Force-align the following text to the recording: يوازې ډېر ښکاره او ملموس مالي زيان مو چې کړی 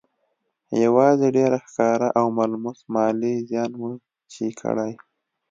يوازې 0.83 1.27
ډېر 1.37 1.51
ښکاره 1.63 2.09
او 2.19 2.25
ملموس 2.37 2.79
مالي 2.93 3.33
زيان 3.49 3.71
مو 3.79 3.91
چې 4.33 4.45
کړی 4.61 4.93